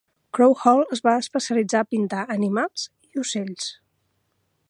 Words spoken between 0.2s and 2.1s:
Crawhall es va especialitzar a